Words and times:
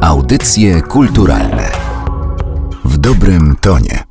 Audycje 0.00 0.82
kulturalne 0.82 1.70
w 2.84 2.98
dobrym 2.98 3.56
tonie. 3.60 4.04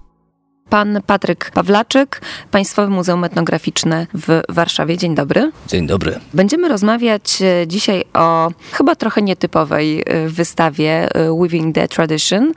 Pan 0.70 1.00
Patryk 1.06 1.52
Pawlaczyk, 1.52 2.22
Państwowe 2.52 2.90
Muzeum 2.90 3.24
Etnograficzne 3.24 4.08
w 4.14 4.42
Warszawie. 4.50 4.98
Dzień 4.98 5.16
dobry. 5.16 5.52
Dzień 5.68 5.88
dobry. 5.88 6.20
Będziemy 6.34 6.70
rozmawiać 6.70 7.42
e, 7.42 7.68
dzisiaj 7.68 8.04
o 8.14 8.52
chyba 8.72 8.96
trochę 8.96 9.22
nietypowej 9.22 10.04
e, 10.06 10.28
wystawie 10.28 11.16
e, 11.16 11.34
Weaving 11.40 11.76
the 11.76 11.88
Tradition, 11.88 12.52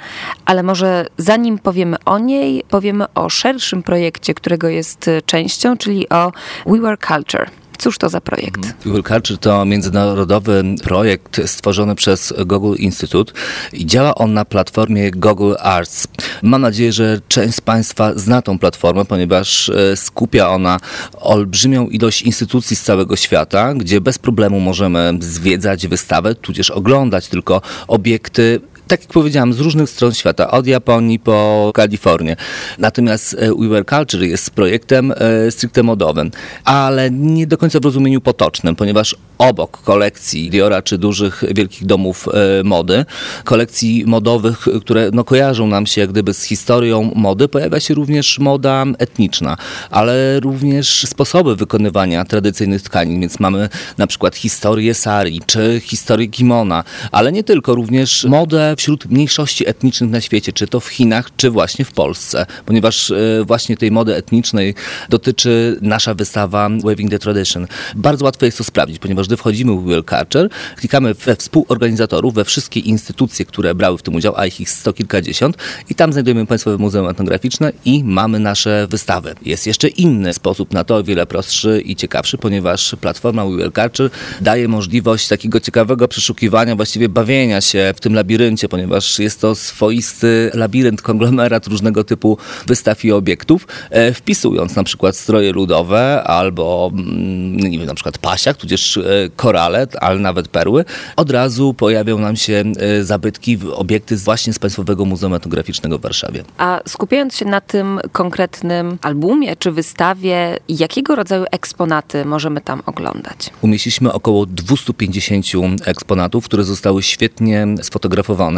ale 0.45 0.63
może 0.63 1.07
zanim 1.17 1.59
powiemy 1.59 1.97
o 2.05 2.19
niej, 2.19 2.65
powiemy 2.69 3.05
o 3.15 3.29
szerszym 3.29 3.83
projekcie, 3.83 4.35
którego 4.35 4.69
jest 4.69 5.11
częścią, 5.27 5.77
czyli 5.77 6.09
o 6.09 6.33
We 6.67 6.81
Were 6.81 6.97
Culture. 6.97 7.51
Cóż 7.81 7.99
to 7.99 8.09
za 8.09 8.21
projekt? 8.21 8.61
Google 8.85 9.03
Culture 9.03 9.39
to 9.39 9.65
międzynarodowy 9.65 10.65
projekt 10.83 11.41
stworzony 11.47 11.95
przez 11.95 12.35
Google 12.47 12.75
Institute 12.79 13.33
i 13.73 13.87
działa 13.87 14.15
on 14.15 14.33
na 14.33 14.45
platformie 14.45 15.11
Google 15.11 15.55
Arts. 15.59 16.09
Mam 16.43 16.63
nadzieję, 16.63 16.93
że 16.93 17.21
część 17.29 17.55
z 17.55 17.61
Państwa 17.61 18.13
zna 18.15 18.43
tą 18.43 18.59
platformę, 18.59 19.05
ponieważ 19.05 19.69
e, 19.69 19.97
skupia 19.97 20.51
ona 20.51 20.81
olbrzymią 21.21 21.87
ilość 21.87 22.23
instytucji 22.23 22.77
z 22.77 22.83
całego 22.83 23.17
świata, 23.17 23.75
gdzie 23.75 24.01
bez 24.01 24.19
problemu 24.19 24.61
możemy 24.61 25.13
zwiedzać 25.21 25.87
wystawę, 25.87 26.35
tudzież 26.35 26.71
oglądać 26.71 27.29
tylko 27.29 27.63
obiekty 27.89 28.61
tak 28.91 29.01
jak 29.01 29.13
powiedziałam, 29.13 29.53
z 29.53 29.61
różnych 29.61 29.91
stron 29.91 30.15
świata, 30.15 30.51
od 30.51 30.67
Japonii 30.67 31.19
po 31.19 31.71
Kalifornię. 31.75 32.37
Natomiast 32.79 33.37
e, 33.39 33.55
We 33.55 33.69
Were 33.69 33.85
Culture 33.85 34.23
jest 34.23 34.51
projektem 34.51 35.13
e, 35.17 35.51
stricte 35.51 35.83
modowym, 35.83 36.31
ale 36.65 37.11
nie 37.11 37.47
do 37.47 37.59
końca 37.59 37.81
w 37.81 37.85
rozumieniu 37.85 38.21
potocznym, 38.21 38.77
ponieważ 38.77 39.17
obok 39.39 39.83
kolekcji 39.83 40.51
Diora 40.51 40.83
czy 40.83 40.99
dużych, 40.99 41.45
wielkich 41.55 41.87
domów 41.87 42.29
e, 42.29 42.65
mody, 42.65 43.05
kolekcji 43.45 44.05
modowych, 44.07 44.67
które 44.81 45.11
no, 45.13 45.25
kojarzą 45.25 45.67
nam 45.67 45.87
się 45.87 46.01
jak 46.01 46.11
gdyby 46.11 46.35
z 46.35 46.43
historią 46.43 47.13
mody, 47.15 47.49
pojawia 47.49 47.81
się 47.81 47.95
również 47.95 48.39
moda 48.39 48.85
etniczna, 48.99 49.57
ale 49.91 50.41
również 50.41 51.07
sposoby 51.09 51.57
wykonywania 51.57 52.25
tradycyjnych 52.25 52.83
tkanin, 52.83 53.21
więc 53.21 53.41
mamy 53.41 53.69
na 53.99 54.07
przykład 54.07 54.37
historię 54.37 54.95
sari 54.95 55.41
czy 55.47 55.81
historię 55.85 56.29
kimona, 56.29 56.85
ale 57.13 57.33
nie 57.33 57.45
tylko, 57.45 57.75
również 57.75 58.25
modę 58.25 58.75
wśród 58.81 59.07
mniejszości 59.07 59.69
etnicznych 59.69 60.11
na 60.11 60.21
świecie, 60.21 60.53
czy 60.53 60.67
to 60.67 60.81
w 60.81 60.89
Chinach, 60.89 61.31
czy 61.37 61.51
właśnie 61.51 61.85
w 61.85 61.93
Polsce, 61.93 62.47
ponieważ 62.67 63.11
e, 63.11 63.45
właśnie 63.47 63.77
tej 63.77 63.91
mody 63.91 64.17
etnicznej 64.17 64.75
dotyczy 65.09 65.79
nasza 65.83 66.15
wystawa 66.15 66.69
Waving 66.85 67.11
the 67.11 67.19
Tradition. 67.19 67.67
Bardzo 67.97 68.25
łatwo 68.25 68.47
jest 68.47 68.59
to 68.59 68.65
sprawdzić, 68.65 68.99
ponieważ 68.99 69.27
gdy 69.27 69.37
wchodzimy 69.37 69.73
w 69.73 69.85
Will 69.85 70.05
Culture, 70.05 70.49
klikamy 70.77 71.15
we 71.15 71.37
współorganizatorów, 71.37 72.35
we 72.35 72.45
wszystkie 72.45 72.81
instytucje, 72.81 73.45
które 73.45 73.75
brały 73.75 73.99
w 73.99 74.03
tym 74.03 74.15
udział, 74.15 74.35
a 74.37 74.47
ich 74.47 74.71
sto 74.71 74.93
kilkadziesiąt 74.93 75.57
i 75.91 75.95
tam 75.95 76.13
znajdujemy 76.13 76.47
Państwowe 76.47 76.79
Muzeum 76.79 77.09
Etnograficzne 77.09 77.73
i 77.85 78.05
mamy 78.05 78.39
nasze 78.39 78.87
wystawy. 78.91 79.35
Jest 79.45 79.67
jeszcze 79.67 79.89
inny 79.89 80.35
sposób 80.35 80.73
na 80.73 80.85
to, 80.85 80.97
o 80.97 81.03
wiele 81.03 81.27
prostszy 81.27 81.83
i 81.85 81.97
ciekawszy, 81.97 82.39
ponieważ 82.39 82.97
platforma 83.01 83.47
Will 83.47 83.73
Culture 83.73 84.11
daje 84.41 84.69
możliwość 84.69 85.29
takiego 85.29 85.61
ciekawego 85.61 86.09
przeszukiwania, 86.09 86.77
właściwie 86.77 87.09
bawienia 87.09 87.61
się 87.61 87.95
w 87.97 88.01
tym 88.01 88.15
labiryncie 88.15 88.70
ponieważ 88.71 89.19
jest 89.19 89.41
to 89.41 89.55
swoisty 89.55 90.51
labirynt, 90.55 91.03
konglomerat 91.03 91.67
różnego 91.67 92.05
typu 92.05 92.39
wystaw 92.67 93.05
i 93.05 93.13
obiektów, 93.13 93.67
e, 93.91 94.13
wpisując 94.13 94.77
na 94.77 94.85
przykład 94.85 95.17
stroje 95.17 95.53
ludowe 95.53 96.23
albo 96.25 96.91
mm, 96.93 97.57
nie 97.57 97.79
wiem, 97.79 97.87
na 97.87 97.95
przykład 97.95 98.19
pasiak, 98.19 98.57
tudzież 98.57 98.97
e, 98.97 99.03
korale, 99.37 99.87
ale 100.01 100.19
nawet 100.19 100.49
perły, 100.49 100.85
od 101.17 101.31
razu 101.31 101.75
pojawią 101.75 102.19
nam 102.19 102.37
się 102.37 102.65
e, 102.79 103.05
zabytki, 103.05 103.59
obiekty 103.75 104.17
właśnie 104.17 104.53
z 104.53 104.59
Państwowego 104.59 105.05
Muzeum 105.05 105.35
Etnograficznego 105.35 105.99
w 105.99 106.03
Warszawie. 106.03 106.45
A 106.59 106.81
skupiając 106.89 107.37
się 107.37 107.45
na 107.45 107.61
tym 107.61 108.01
konkretnym 108.13 108.99
albumie 109.03 109.57
czy 109.57 109.71
wystawie, 109.71 110.59
jakiego 110.69 111.15
rodzaju 111.15 111.45
eksponaty 111.51 112.25
możemy 112.25 112.61
tam 112.61 112.83
oglądać? 112.87 113.51
Umieściliśmy 113.63 114.13
około 114.13 114.47
250 114.47 115.47
eksponatów, 115.85 116.45
które 116.45 116.65
zostały 116.65 117.03
świetnie 117.03 117.67
sfotografowane 117.83 118.50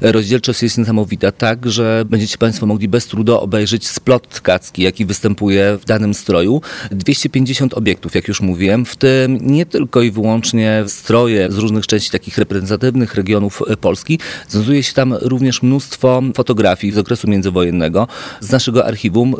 Rozdzielczość 0.00 0.62
jest 0.62 0.78
niesamowita, 0.78 1.32
tak, 1.32 1.70
że 1.70 2.04
będziecie 2.06 2.38
Państwo 2.38 2.66
mogli 2.66 2.88
bez 2.88 3.06
trudu 3.06 3.38
obejrzeć 3.38 3.88
splot 3.88 4.28
tkacki, 4.28 4.82
jaki 4.82 5.06
występuje 5.06 5.78
w 5.80 5.84
danym 5.84 6.14
stroju. 6.14 6.60
250 6.90 7.74
obiektów, 7.74 8.14
jak 8.14 8.28
już 8.28 8.40
mówiłem, 8.40 8.84
w 8.84 8.96
tym 8.96 9.38
nie 9.40 9.66
tylko 9.66 10.02
i 10.02 10.10
wyłącznie 10.10 10.84
stroje 10.86 11.52
z 11.52 11.58
różnych 11.58 11.86
części 11.86 12.10
takich 12.10 12.38
reprezentatywnych 12.38 13.14
regionów 13.14 13.62
e, 13.68 13.76
Polski. 13.76 14.18
Znajduje 14.48 14.82
się 14.82 14.92
tam 14.92 15.14
również 15.14 15.62
mnóstwo 15.62 16.22
fotografii 16.36 16.92
z 16.92 16.98
okresu 16.98 17.28
międzywojennego, 17.28 18.08
z 18.40 18.50
naszego 18.50 18.86
archiwum, 18.86 19.34
e, 19.34 19.36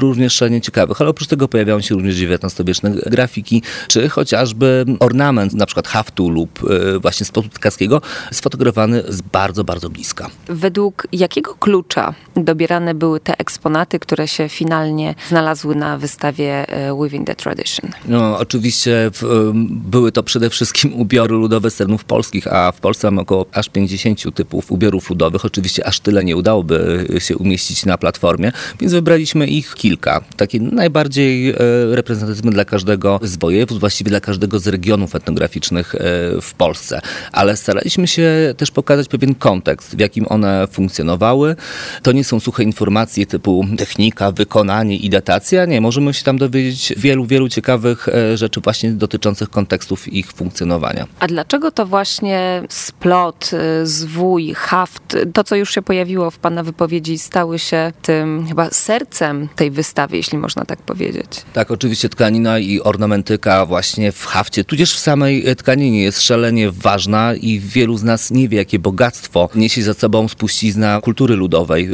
również 0.00 0.34
szalenie 0.34 0.60
ciekawych, 0.60 1.00
ale 1.00 1.10
oprócz 1.10 1.28
tego 1.28 1.48
pojawiają 1.48 1.80
się 1.80 1.94
również 1.94 2.16
XIX-wieczne 2.20 2.90
grafiki, 2.90 3.62
czy 3.88 4.08
chociażby 4.08 4.84
ornament, 5.00 5.54
na 5.54 5.66
przykład 5.66 5.88
haftu 5.88 6.30
lub 6.30 6.60
e, 6.70 6.98
właśnie 6.98 7.26
spodu 7.26 7.48
tkackiego, 7.48 8.00
sfotografowany 8.32 9.02
z 9.08 9.22
bardzo 9.22 9.51
bardzo, 9.52 9.64
bardzo 9.64 9.90
bliska. 9.90 10.30
Według 10.46 11.06
jakiego 11.12 11.54
klucza 11.54 12.14
dobierane 12.36 12.94
były 12.94 13.20
te 13.20 13.38
eksponaty, 13.38 13.98
które 13.98 14.28
się 14.28 14.48
finalnie 14.48 15.14
znalazły 15.28 15.74
na 15.74 15.98
wystawie 15.98 16.68
e, 16.68 17.02
Within 17.02 17.24
the 17.24 17.34
Tradition? 17.34 17.90
No, 18.06 18.38
oczywiście 18.38 19.10
w, 19.12 19.50
były 19.70 20.12
to 20.12 20.22
przede 20.22 20.50
wszystkim 20.50 20.94
ubiory 21.02 21.34
ludowe 21.34 21.70
z 21.70 21.76
terenów 21.76 22.04
polskich, 22.04 22.46
a 22.46 22.72
w 22.72 22.80
Polsce 22.80 23.06
mamy 23.06 23.20
około 23.20 23.46
aż 23.52 23.68
50 23.68 24.34
typów 24.34 24.72
ubiorów 24.72 25.10
ludowych. 25.10 25.44
Oczywiście 25.44 25.86
aż 25.86 26.00
tyle 26.00 26.24
nie 26.24 26.36
udałoby 26.36 27.06
się 27.18 27.36
umieścić 27.36 27.86
na 27.86 27.98
platformie, 27.98 28.52
więc 28.80 28.92
wybraliśmy 28.92 29.46
ich 29.46 29.74
kilka. 29.74 30.20
Takie 30.36 30.60
najbardziej 30.60 31.50
e, 31.50 31.56
reprezentatywne 31.90 32.50
dla 32.52 32.64
każdego 32.64 33.20
z 33.22 33.36
województw, 33.36 33.80
właściwie 33.80 34.10
dla 34.10 34.20
każdego 34.20 34.58
z 34.58 34.66
regionów 34.66 35.14
etnograficznych 35.14 35.94
e, 35.94 35.98
w 36.40 36.54
Polsce. 36.54 37.00
Ale 37.32 37.56
staraliśmy 37.56 38.06
się 38.06 38.54
też 38.56 38.70
pokazać 38.70 39.08
pewien 39.08 39.34
kontekst, 39.42 39.96
w 39.96 40.00
jakim 40.00 40.26
one 40.28 40.66
funkcjonowały. 40.70 41.56
To 42.02 42.12
nie 42.12 42.24
są 42.24 42.40
suche 42.40 42.62
informacje 42.62 43.26
typu 43.26 43.64
technika, 43.78 44.32
wykonanie 44.32 44.96
i 44.96 45.10
datacja. 45.10 45.64
Nie, 45.64 45.80
możemy 45.80 46.14
się 46.14 46.24
tam 46.24 46.38
dowiedzieć 46.38 46.94
wielu, 46.96 47.26
wielu 47.26 47.48
ciekawych 47.48 48.08
e, 48.08 48.36
rzeczy 48.36 48.60
właśnie 48.60 48.90
dotyczących 48.90 49.50
kontekstów 49.50 50.12
ich 50.12 50.32
funkcjonowania. 50.32 51.06
A 51.20 51.26
dlaczego 51.26 51.70
to 51.70 51.86
właśnie 51.86 52.62
splot, 52.68 53.50
e, 53.52 53.86
zwój, 53.86 54.54
haft, 54.54 55.16
to 55.34 55.44
co 55.44 55.56
już 55.56 55.74
się 55.74 55.82
pojawiło 55.82 56.30
w 56.30 56.38
Pana 56.38 56.62
wypowiedzi, 56.62 57.18
stały 57.18 57.58
się 57.58 57.92
tym 58.02 58.46
chyba 58.48 58.70
sercem 58.70 59.48
tej 59.56 59.70
wystawy, 59.70 60.16
jeśli 60.16 60.38
można 60.38 60.64
tak 60.64 60.82
powiedzieć? 60.82 61.42
Tak, 61.52 61.70
oczywiście 61.70 62.08
tkanina 62.08 62.58
i 62.58 62.80
ornamentyka 62.80 63.66
właśnie 63.66 64.12
w 64.12 64.24
hafcie, 64.24 64.64
tudzież 64.64 64.94
w 64.94 64.98
samej 64.98 65.56
tkaninie 65.56 66.02
jest 66.02 66.22
szalenie 66.22 66.70
ważna 66.70 67.34
i 67.34 67.60
wielu 67.60 67.96
z 67.96 68.02
nas 68.02 68.30
nie 68.30 68.48
wie, 68.48 68.58
jakie 68.58 68.78
bogactwo 68.78 69.31
niesie 69.54 69.82
za 69.82 69.94
sobą 69.94 70.28
spuścizna 70.28 71.00
kultury 71.00 71.36
ludowej. 71.36 71.88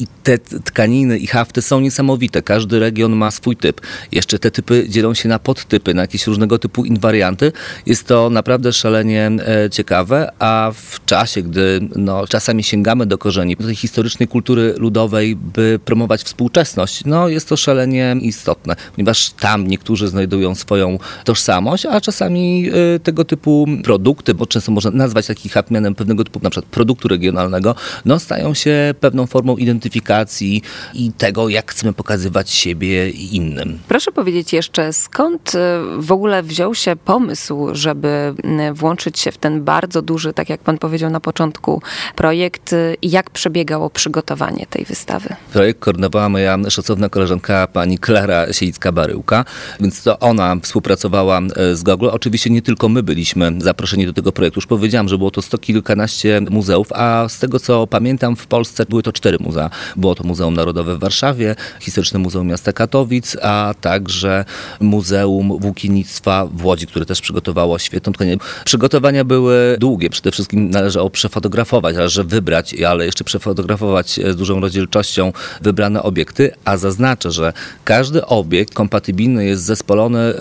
I 0.00 0.06
te 0.22 0.38
tkaniny 0.38 1.18
i 1.18 1.26
hafty 1.26 1.62
są 1.62 1.80
niesamowite. 1.80 2.42
Każdy 2.42 2.78
region 2.78 3.16
ma 3.16 3.30
swój 3.30 3.56
typ. 3.56 3.80
Jeszcze 4.12 4.38
te 4.38 4.50
typy 4.50 4.86
dzielą 4.88 5.14
się 5.14 5.28
na 5.28 5.38
podtypy, 5.38 5.94
na 5.94 6.02
jakieś 6.02 6.26
różnego 6.26 6.58
typu 6.58 6.84
inwarianty. 6.84 7.52
Jest 7.86 8.06
to 8.06 8.30
naprawdę 8.30 8.72
szalenie 8.72 9.30
e, 9.46 9.70
ciekawe, 9.70 10.32
a 10.38 10.72
w 10.74 11.04
czasie, 11.04 11.42
gdy 11.42 11.80
no, 11.96 12.26
czasami 12.26 12.62
sięgamy 12.62 13.06
do 13.06 13.18
korzeni 13.18 13.56
tej 13.56 13.76
historycznej 13.76 14.28
kultury 14.28 14.74
ludowej, 14.78 15.36
by 15.36 15.80
promować 15.84 16.22
współczesność, 16.22 17.04
no 17.04 17.28
jest 17.28 17.48
to 17.48 17.56
szalenie 17.56 18.16
istotne, 18.20 18.76
ponieważ 18.96 19.30
tam 19.30 19.66
niektórzy 19.66 20.08
znajdują 20.08 20.54
swoją 20.54 20.98
tożsamość, 21.24 21.86
a 21.86 22.00
czasami 22.00 22.70
e, 22.96 22.98
tego 22.98 23.24
typu 23.24 23.66
produkty, 23.84 24.34
bo 24.34 24.46
często 24.46 24.72
można 24.72 24.90
nazwać 24.90 25.26
taki 25.26 25.48
haft 25.48 25.70
mianem 25.70 25.94
pewnego 25.94 26.24
typu 26.24 26.40
na 26.42 26.50
przykład 26.62 26.82
produktu 26.82 27.08
regionalnego, 27.08 27.74
no 28.04 28.18
stają 28.18 28.54
się 28.54 28.94
pewną 29.00 29.26
formą 29.26 29.56
identyfikacji 29.56 30.62
i 30.94 31.12
tego, 31.12 31.48
jak 31.48 31.70
chcemy 31.70 31.92
pokazywać 31.92 32.50
siebie 32.50 33.10
innym. 33.10 33.78
Proszę 33.88 34.12
powiedzieć 34.12 34.52
jeszcze, 34.52 34.92
skąd 34.92 35.54
e, 35.54 35.80
w 35.98 36.12
ogóle 36.12 36.42
wziął 36.42 36.74
się 36.74 36.96
pomysł, 36.96 37.68
żeby 37.72 38.34
włączyć 38.74 39.18
się 39.18 39.32
w 39.32 39.38
ten 39.38 39.64
bardzo 39.64 40.02
duży, 40.02 40.32
tak 40.32 40.48
jak 40.48 40.60
pan 40.60 40.78
powiedział 40.78 41.10
na 41.10 41.20
początku, 41.20 41.82
projekt 42.16 42.72
e, 42.72 42.94
i 43.02 43.10
jak 43.10 43.30
przebiegało 43.30 43.90
przygotowanie 43.90 44.66
tej 44.66 44.84
wystawy? 44.84 45.28
Projekt 45.52 45.80
koordynowała 45.80 46.28
moja 46.28 46.58
szacowna 46.70 47.08
koleżanka 47.08 47.66
pani 47.66 47.98
Klara 47.98 48.46
Sielicka-Baryłka, 48.46 49.44
więc 49.80 50.02
to 50.02 50.18
ona 50.18 50.56
współpracowała 50.62 51.40
z 51.72 51.82
Google. 51.82 52.08
Oczywiście 52.12 52.50
nie 52.50 52.62
tylko 52.62 52.88
my 52.88 53.02
byliśmy 53.02 53.52
zaproszeni 53.58 54.06
do 54.06 54.12
tego 54.12 54.32
projektu. 54.32 54.58
Już 54.58 54.66
powiedziałam, 54.66 55.08
że 55.08 55.18
było 55.18 55.30
to 55.30 55.42
sto 55.42 55.58
kilkanaście 55.58 56.40
muzeów, 56.52 56.92
a 56.92 57.26
z 57.28 57.38
tego 57.38 57.60
co 57.60 57.86
pamiętam 57.86 58.36
w 58.36 58.46
Polsce 58.46 58.84
były 58.88 59.02
to 59.02 59.12
cztery 59.12 59.38
muzea. 59.40 59.70
Było 59.96 60.14
to 60.14 60.24
Muzeum 60.24 60.54
Narodowe 60.54 60.96
w 60.96 60.98
Warszawie, 60.98 61.56
Historyczne 61.80 62.18
Muzeum 62.18 62.46
Miasta 62.46 62.72
Katowic, 62.72 63.36
a 63.42 63.74
także 63.80 64.44
Muzeum 64.80 65.58
Włókiennictwa 65.60 66.46
w 66.46 66.64
Łodzi, 66.64 66.86
które 66.86 67.06
też 67.06 67.20
przygotowało 67.20 67.78
świetną 67.78 68.12
tkanię. 68.12 68.36
Przygotowania 68.64 69.24
były 69.24 69.76
długie, 69.80 70.10
przede 70.10 70.30
wszystkim 70.30 70.70
należało 70.70 71.10
przefotografować, 71.10 71.96
należy 71.96 72.24
wybrać, 72.24 72.74
ale 72.82 73.06
jeszcze 73.06 73.24
przefotografować 73.24 74.20
z 74.30 74.36
dużą 74.36 74.60
rozdzielczością 74.60 75.32
wybrane 75.60 76.02
obiekty, 76.02 76.50
a 76.64 76.76
zaznaczę, 76.76 77.30
że 77.30 77.52
każdy 77.84 78.26
obiekt 78.26 78.74
kompatybilny 78.74 79.44
jest 79.44 79.64
zespolony 79.64 80.18
e, 80.18 80.40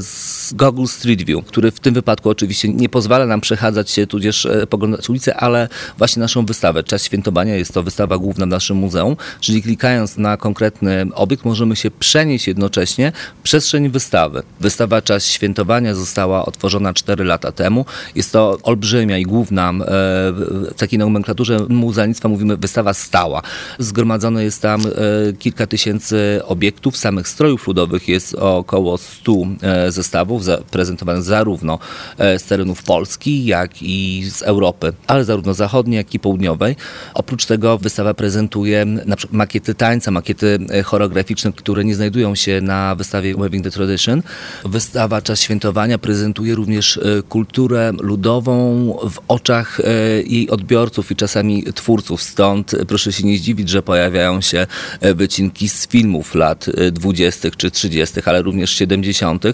z 0.00 0.52
Google 0.52 0.86
Street 0.86 1.22
View, 1.22 1.44
który 1.46 1.70
w 1.70 1.80
tym 1.80 1.94
wypadku 1.94 2.30
oczywiście 2.30 2.68
nie 2.68 2.88
pozwala 2.88 3.26
nam 3.26 3.40
przechadzać 3.40 3.90
się, 3.90 4.06
tudzież 4.06 4.46
e, 4.46 4.66
poglądać 4.66 5.10
ulicę, 5.10 5.36
ale 5.42 5.68
właśnie 5.98 6.20
naszą 6.20 6.46
wystawę. 6.46 6.82
Czas 6.84 7.04
świętowania 7.04 7.56
jest 7.56 7.74
to 7.74 7.82
wystawa 7.82 8.18
główna 8.18 8.46
w 8.46 8.48
naszym 8.48 8.76
muzeum, 8.76 9.16
czyli 9.40 9.62
klikając 9.62 10.16
na 10.16 10.36
konkretny 10.36 11.06
obiekt 11.14 11.44
możemy 11.44 11.76
się 11.76 11.90
przenieść 11.90 12.46
jednocześnie 12.46 13.12
w 13.40 13.42
przestrzeń 13.42 13.88
wystawy. 13.88 14.42
Wystawa 14.60 15.02
Czas 15.02 15.26
świętowania 15.26 15.94
została 15.94 16.46
otworzona 16.46 16.94
4 16.94 17.24
lata 17.24 17.52
temu. 17.52 17.84
Jest 18.14 18.32
to 18.32 18.58
olbrzymia 18.62 19.18
i 19.18 19.22
główna 19.22 19.70
e, 19.70 19.74
w 19.82 20.72
takiej 20.76 20.98
nomenklaturze 20.98 21.58
muzealnictwa 21.68 22.28
mówimy 22.28 22.56
wystawa 22.56 22.94
stała. 22.94 23.42
Zgromadzone 23.78 24.44
jest 24.44 24.62
tam 24.62 24.82
kilka 25.38 25.66
tysięcy 25.66 26.40
obiektów, 26.44 26.96
samych 26.96 27.28
strojów 27.28 27.66
ludowych 27.66 28.08
jest 28.08 28.34
około 28.34 28.98
100 28.98 29.32
e, 29.62 29.92
zestawów 29.92 30.42
prezentowanych 30.70 31.22
zarówno 31.22 31.78
e, 32.18 32.38
z 32.38 32.44
terenów 32.44 32.82
Polski, 32.82 33.44
jak 33.44 33.82
i 33.82 34.24
z 34.30 34.42
Europy, 34.42 34.92
ale 35.06 35.24
zarówno 35.32 35.54
zachodniej, 35.54 35.96
jak 35.96 36.14
i 36.14 36.18
południowej. 36.18 36.76
Oprócz 37.14 37.46
tego 37.46 37.78
wystawa 37.78 38.14
prezentuje 38.14 38.84
na 38.84 39.16
przykład 39.16 39.36
makiety 39.36 39.74
tańca, 39.74 40.10
makiety 40.10 40.58
e, 40.70 40.82
choreograficzne, 40.82 41.52
które 41.52 41.84
nie 41.84 41.94
znajdują 41.94 42.34
się 42.34 42.60
na 42.60 42.94
wystawie 42.94 43.34
Weaving 43.34 43.64
the 43.64 43.70
Tradition. 43.70 44.22
Wystawa 44.64 45.22
Czas 45.22 45.40
Świętowania 45.40 45.98
prezentuje 45.98 46.54
również 46.54 47.00
kulturę 47.28 47.92
ludową 48.00 48.52
w 49.10 49.18
oczach 49.28 49.80
jej 50.24 50.50
odbiorców 50.50 51.10
i 51.10 51.16
czasami 51.16 51.64
twórców. 51.74 52.22
Stąd 52.22 52.74
proszę 52.88 53.12
się 53.12 53.26
nie 53.26 53.38
zdziwić, 53.38 53.68
że 53.68 53.82
pojawiają 53.82 54.40
się 54.40 54.66
wycinki 55.00 55.68
z 55.68 55.88
filmów 55.88 56.34
lat 56.34 56.66
20. 56.92 57.50
czy 57.56 57.70
30., 57.70 58.20
ale 58.24 58.42
również 58.42 58.70
70., 58.70 59.44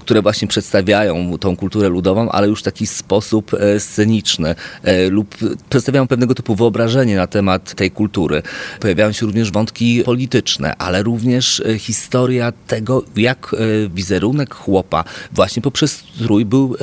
które 0.00 0.22
właśnie 0.22 0.48
przedstawiają 0.48 1.38
tą 1.38 1.56
kulturę 1.56 1.88
ludową, 1.88 2.30
ale 2.30 2.48
już 2.48 2.60
w 2.60 2.62
taki 2.62 2.86
sposób 2.86 3.54
e, 3.54 3.80
sceniczny 3.80 4.54
e, 4.82 5.08
lub 5.18 5.34
przedstawiają 5.70 6.06
pewnego 6.06 6.34
typu 6.34 6.54
wyobrażenie 6.54 7.16
na 7.16 7.26
temat 7.26 7.74
tej 7.74 7.90
kultury. 7.90 8.42
Pojawiają 8.80 9.12
się 9.12 9.26
również 9.26 9.50
wątki 9.50 10.02
polityczne, 10.04 10.76
ale 10.76 11.02
również 11.02 11.60
e, 11.60 11.78
historia 11.78 12.52
tego, 12.66 13.02
jak 13.16 13.56
wizerunek 13.94 14.54
chłopa 14.54 15.04
właśnie 15.32 15.62
poprzez 15.62 15.92
strój 15.92 16.44
był 16.44 16.76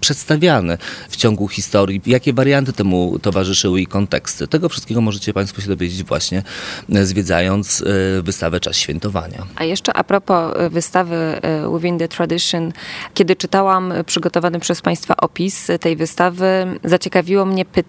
przedstawiany 0.00 0.78
w 1.08 1.16
ciągu 1.16 1.48
historii, 1.48 2.02
jakie 2.06 2.32
warianty 2.32 2.72
temu 2.72 3.18
towarzyszyły 3.18 3.80
i 3.80 3.86
konteksty. 3.86 4.46
Tego 4.46 4.68
wszystkiego 4.68 5.00
możecie 5.00 5.32
Państwo 5.32 5.62
się 5.62 5.68
dowiedzieć 5.68 6.04
właśnie 6.04 6.42
zwiedzając 7.02 7.84
wystawę 8.22 8.60
Czas 8.60 8.76
Świętowania. 8.76 9.46
A 9.56 9.64
jeszcze 9.64 9.92
a 9.96 10.04
propos 10.04 10.54
wystawy 10.70 11.40
Within 11.74 11.98
the 11.98 12.08
Tradition. 12.08 12.72
Kiedy 13.14 13.36
czytałam 13.36 13.92
przygotowany 14.06 14.60
przez 14.60 14.80
Państwa 14.80 15.16
opis 15.16 15.68
tej 15.80 15.96
wystawy, 15.96 16.66
zaciekawiło 16.84 17.44
mnie 17.44 17.64
pytanie, 17.64 17.79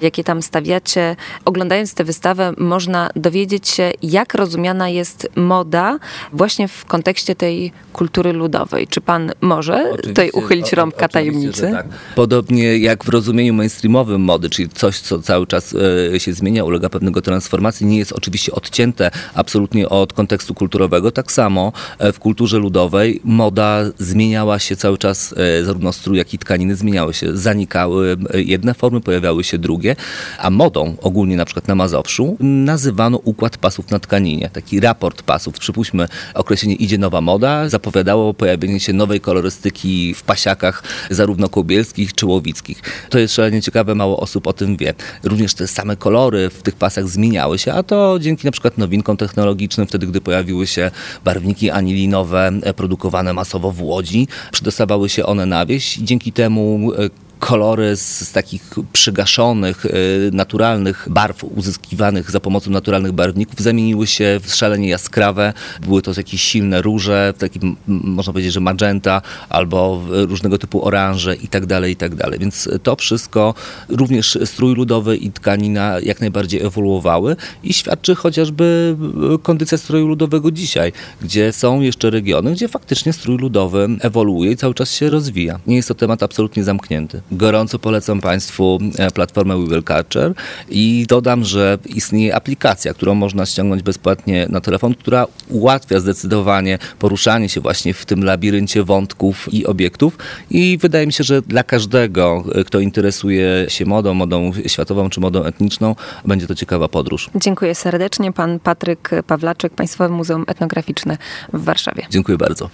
jakie 0.00 0.24
tam 0.24 0.42
stawiacie. 0.42 1.16
Oglądając 1.44 1.94
tę 1.94 2.04
wystawę, 2.04 2.52
można 2.58 3.10
dowiedzieć 3.16 3.68
się, 3.68 3.92
jak 4.02 4.34
rozumiana 4.34 4.88
jest 4.88 5.28
moda 5.36 5.98
właśnie 6.32 6.68
w 6.68 6.84
kontekście 6.84 7.34
tej 7.34 7.72
kultury 7.92 8.32
ludowej. 8.32 8.86
Czy 8.86 9.00
Pan 9.00 9.32
może 9.40 9.74
oczywiście, 9.74 10.08
tutaj 10.08 10.30
uchylić 10.30 10.72
rąbka 10.72 11.08
tajemnicy? 11.08 11.70
Tak. 11.72 11.86
Podobnie 12.14 12.78
jak 12.78 13.04
w 13.04 13.08
rozumieniu 13.08 13.54
mainstreamowym 13.54 14.20
mody, 14.20 14.50
czyli 14.50 14.68
coś, 14.68 14.98
co 14.98 15.22
cały 15.22 15.46
czas 15.46 15.74
e, 16.14 16.20
się 16.20 16.32
zmienia, 16.32 16.64
ulega 16.64 16.88
pewnego 16.88 17.22
transformacji, 17.22 17.86
nie 17.86 17.98
jest 17.98 18.12
oczywiście 18.12 18.52
odcięte 18.52 19.10
absolutnie 19.34 19.88
od 19.88 20.12
kontekstu 20.12 20.54
kulturowego. 20.54 21.10
Tak 21.10 21.32
samo 21.32 21.72
e, 21.98 22.12
w 22.12 22.18
kulturze 22.18 22.58
ludowej 22.58 23.20
moda 23.24 23.84
zmieniała 23.98 24.58
się 24.58 24.76
cały 24.76 24.98
czas, 24.98 25.34
e, 25.36 25.64
zarówno 25.64 25.92
strój, 25.92 26.18
jak 26.18 26.34
i 26.34 26.38
tkaniny 26.38 26.76
zmieniały 26.76 27.14
się. 27.14 27.36
Zanikały 27.36 28.16
jedne 28.34 28.74
formy, 28.74 29.00
pojawiały 29.00 29.27
się 29.42 29.58
drugie, 29.58 29.96
a 30.38 30.50
modą 30.50 30.96
ogólnie 31.02 31.36
na 31.36 31.44
przykład 31.44 31.68
na 31.68 31.74
Mazowszu 31.74 32.36
nazywano 32.40 33.18
układ 33.24 33.56
pasów 33.56 33.90
na 33.90 33.98
tkaninie, 33.98 34.50
taki 34.52 34.80
raport 34.80 35.22
pasów. 35.22 35.58
Przypuśćmy, 35.58 36.08
określenie 36.34 36.74
idzie 36.74 36.98
nowa 36.98 37.20
moda, 37.20 37.68
zapowiadało 37.68 38.34
pojawienie 38.34 38.80
się 38.80 38.92
nowej 38.92 39.20
kolorystyki 39.20 40.14
w 40.14 40.22
pasiakach 40.22 40.82
zarówno 41.10 41.48
kobielskich 41.48 42.14
czy 42.14 42.26
łowickich. 42.26 42.82
To 43.10 43.18
jest 43.18 43.34
szalenie 43.34 43.62
ciekawe, 43.62 43.94
mało 43.94 44.20
osób 44.20 44.46
o 44.46 44.52
tym 44.52 44.76
wie. 44.76 44.94
Również 45.24 45.54
te 45.54 45.66
same 45.66 45.96
kolory 45.96 46.50
w 46.50 46.62
tych 46.62 46.76
pasach 46.76 47.08
zmieniały 47.08 47.58
się, 47.58 47.72
a 47.72 47.82
to 47.82 48.18
dzięki 48.20 48.46
na 48.46 48.52
przykład 48.52 48.78
nowinkom 48.78 49.16
technologicznym, 49.16 49.86
wtedy 49.86 50.06
gdy 50.06 50.20
pojawiły 50.20 50.66
się 50.66 50.90
barwniki 51.24 51.70
anilinowe 51.70 52.52
produkowane 52.76 53.32
masowo 53.32 53.72
w 53.72 53.82
Łodzi. 53.82 54.28
Przydostawały 54.52 55.08
się 55.08 55.26
one 55.26 55.46
na 55.46 55.66
wieś 55.66 55.96
dzięki 55.96 56.32
temu 56.32 56.92
e, 56.98 57.27
kolory 57.38 57.96
z, 57.96 58.28
z, 58.28 58.32
takich 58.32 58.74
przygaszonych, 58.92 59.86
y, 59.86 60.30
naturalnych 60.32 61.08
barw 61.10 61.44
uzyskiwanych 61.44 62.30
za 62.30 62.40
pomocą 62.40 62.70
naturalnych 62.70 63.12
barwników 63.12 63.60
zamieniły 63.60 64.06
się 64.06 64.40
w 64.42 64.54
szalenie 64.54 64.88
jaskrawe. 64.88 65.52
Były 65.82 66.02
to 66.02 66.12
jakieś 66.16 66.42
silne 66.42 66.82
róże, 66.82 67.34
taki, 67.38 67.60
można 67.86 68.32
powiedzieć, 68.32 68.52
że 68.52 68.60
magenta 68.60 69.22
albo 69.48 70.02
różnego 70.10 70.58
typu 70.58 70.84
oranże 70.84 71.36
i 71.36 71.48
tak 71.48 71.66
dalej, 71.66 71.92
i 71.92 71.96
tak 71.96 72.14
dalej. 72.14 72.38
Więc 72.38 72.68
to 72.82 72.96
wszystko, 72.96 73.54
również 73.88 74.38
strój 74.44 74.74
ludowy 74.74 75.16
i 75.16 75.30
tkanina 75.30 75.96
jak 76.02 76.20
najbardziej 76.20 76.62
ewoluowały 76.62 77.36
i 77.62 77.72
świadczy 77.72 78.14
chociażby 78.14 78.96
y, 79.34 79.38
kondycja 79.38 79.78
stroju 79.78 80.06
ludowego 80.06 80.50
dzisiaj, 80.50 80.92
gdzie 81.22 81.52
są 81.52 81.80
jeszcze 81.80 82.10
regiony, 82.10 82.52
gdzie 82.52 82.68
faktycznie 82.68 83.12
strój 83.12 83.38
ludowy 83.38 83.88
ewoluuje 84.00 84.50
i 84.50 84.56
cały 84.56 84.74
czas 84.74 84.92
się 84.92 85.10
rozwija. 85.10 85.60
Nie 85.66 85.76
jest 85.76 85.88
to 85.88 85.94
temat 85.94 86.22
absolutnie 86.22 86.64
zamknięty. 86.64 87.20
Gorąco 87.32 87.78
polecam 87.78 88.20
Państwu 88.20 88.78
e, 88.98 89.10
platformę 89.10 89.56
We 89.56 89.66
Will 89.66 89.82
Culture 89.82 90.34
i 90.68 91.06
dodam, 91.08 91.44
że 91.44 91.78
istnieje 91.86 92.36
aplikacja, 92.36 92.94
którą 92.94 93.14
można 93.14 93.46
ściągnąć 93.46 93.82
bezpłatnie 93.82 94.46
na 94.50 94.60
telefon, 94.60 94.94
która 94.94 95.26
ułatwia 95.48 96.00
zdecydowanie 96.00 96.78
poruszanie 96.98 97.48
się 97.48 97.60
właśnie 97.60 97.94
w 97.94 98.06
tym 98.06 98.24
labiryncie 98.24 98.84
wątków 98.84 99.54
i 99.54 99.66
obiektów 99.66 100.18
i 100.50 100.78
wydaje 100.80 101.06
mi 101.06 101.12
się, 101.12 101.24
że 101.24 101.42
dla 101.42 101.62
każdego, 101.62 102.44
e, 102.54 102.64
kto 102.64 102.80
interesuje 102.80 103.66
się 103.68 103.86
modą, 103.86 104.14
modą 104.14 104.52
światową 104.66 105.10
czy 105.10 105.20
modą 105.20 105.44
etniczną, 105.44 105.94
będzie 106.24 106.46
to 106.46 106.54
ciekawa 106.54 106.88
podróż. 106.88 107.30
Dziękuję 107.34 107.74
serdecznie. 107.74 108.32
Pan 108.32 108.60
Patryk 108.60 109.10
Pawlaczek, 109.26 109.72
Państwowe 109.72 110.14
Muzeum 110.14 110.44
Etnograficzne 110.46 111.18
w 111.52 111.64
Warszawie. 111.64 112.06
Dziękuję 112.10 112.38
bardzo. 112.38 112.70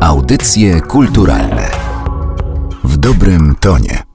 Audycje 0.00 0.80
kulturalne 0.80 1.67
w 2.98 3.00
dobrym 3.00 3.54
tonie. 3.60 4.07